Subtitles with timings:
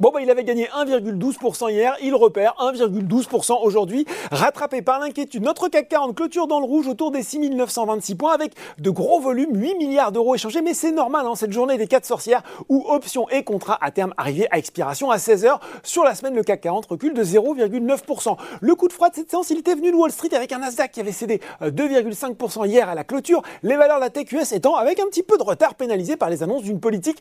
[0.00, 5.42] Bon, bah, il avait gagné 1,12% hier, il repère 1,12% aujourd'hui, rattrapé par l'inquiétude.
[5.42, 9.50] Notre CAC 40 clôture dans le rouge autour des 6926 points avec de gros volumes,
[9.52, 13.28] 8 milliards d'euros échangés, mais c'est normal, hein, cette journée des 4 sorcières où options
[13.30, 15.58] et contrats à terme arrivaient à expiration à 16h.
[15.82, 18.36] Sur la semaine, le CAC 40 recule de 0,9%.
[18.60, 20.58] Le coup de froid de cette séance, il était venu de Wall Street avec un
[20.58, 24.52] Nasdaq qui avait cédé 2,5% euh, hier à la clôture, les valeurs de la TQS
[24.54, 27.20] étant avec un petit peu de retard pénalisées par les annonces d'une politique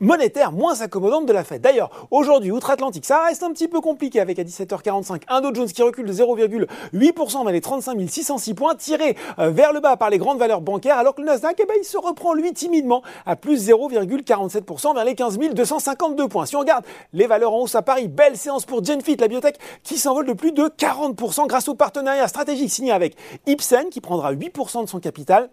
[0.00, 1.60] monétaire moins accommodante de la Fed.
[1.60, 5.68] D'ailleurs, aujourd'hui, outre-Atlantique, ça reste un petit peu compliqué avec à 17h45 un Dow Jones
[5.68, 10.10] qui recule de 0,8% vers les 35 606 points, tiré euh, vers le bas par
[10.10, 13.02] les grandes valeurs bancaires, alors que le Nasdaq, eh ben, il se reprend lui timidement
[13.24, 16.46] à plus 0,47% vers les 15 252 points.
[16.46, 19.56] Si on regarde les valeurs en hausse à Paris, belle séance pour Genfit, la biotech,
[19.82, 23.16] qui s'envole de plus de 40% grâce au partenariat stratégique signé avec
[23.46, 25.50] Ipsen, qui prendra 8% de son capital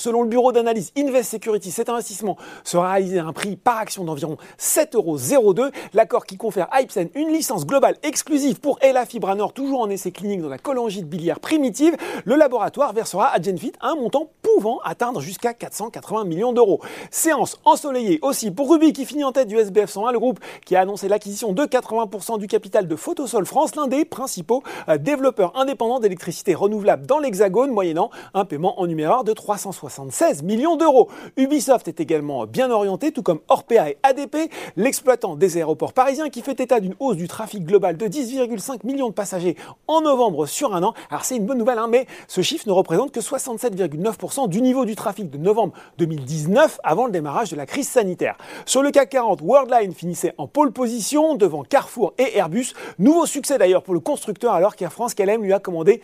[0.00, 4.02] Selon le bureau d'analyse Invest Security, cet investissement sera réalisé à un prix par action
[4.02, 5.54] d'environ 7,02 euros.
[5.92, 10.10] L'accord qui confère à Ipsen une licence globale exclusive pour Ella Fibranor, toujours en essai
[10.10, 15.20] clinique dans la cholangite biliaire primitive, le laboratoire versera à Genfit un montant pouvant atteindre
[15.20, 16.80] jusqu'à 480 millions d'euros.
[17.10, 20.76] Séance ensoleillée aussi pour Ruby qui finit en tête du SBF 101, le groupe qui
[20.76, 25.54] a annoncé l'acquisition de 80% du capital de Photosol France, l'un des principaux euh, développeurs
[25.56, 31.08] indépendants d'électricité renouvelable dans l'Hexagone, moyennant un paiement en numéraire de 300 176 millions d'euros.
[31.36, 36.42] Ubisoft est également bien orienté, tout comme Orpea et ADP, l'exploitant des aéroports parisiens qui
[36.42, 39.56] fait état d'une hausse du trafic global de 10,5 millions de passagers
[39.88, 40.94] en novembre sur un an.
[41.10, 44.84] Alors c'est une bonne nouvelle, hein, mais ce chiffre ne représente que 67,9% du niveau
[44.84, 48.36] du trafic de novembre 2019 avant le démarrage de la crise sanitaire.
[48.66, 52.72] Sur le CAC 40, Worldline finissait en pole position devant Carrefour et Airbus.
[52.98, 56.02] Nouveau succès d'ailleurs pour le constructeur alors qu'Air France KLM lui a commandé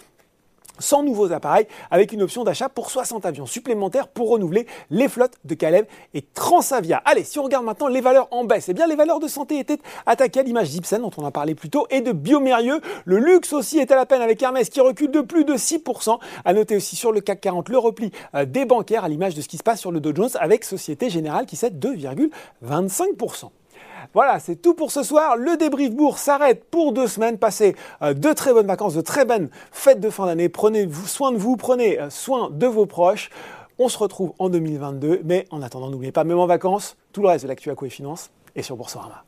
[0.78, 5.34] 100 nouveaux appareils avec une option d'achat pour 60 avions supplémentaires pour renouveler les flottes
[5.44, 7.02] de Caleb et Transavia.
[7.04, 9.58] Allez, si on regarde maintenant les valeurs en baisse, eh bien les valeurs de santé
[9.58, 12.80] étaient attaquées à l'image d'Ipsen dont on a parlé plus tôt et de Biomérieux.
[13.04, 16.18] Le luxe aussi est à la peine avec Hermès qui recule de plus de 6%.
[16.44, 19.40] À noter aussi sur le CAC 40 le repli euh, des bancaires à l'image de
[19.40, 23.50] ce qui se passe sur le Dow Jones avec Société Générale qui cède 2,25%.
[24.14, 25.36] Voilà, c'est tout pour ce soir.
[25.36, 27.38] Le débrief bourse s'arrête pour deux semaines.
[27.38, 30.48] Passez euh, de très bonnes vacances, de très bonnes fêtes de fin d'année.
[30.48, 33.30] Prenez soin de vous, prenez euh, soin de vos proches.
[33.78, 37.28] On se retrouve en 2022, mais en attendant, n'oubliez pas, même en vacances, tout le
[37.28, 39.24] reste de l'actu à et Finance est sur Boursorama.